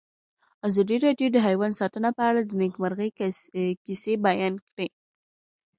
[0.67, 3.09] ازادي راډیو د حیوان ساتنه په اړه د نېکمرغۍ
[3.87, 4.87] کیسې بیان کړې.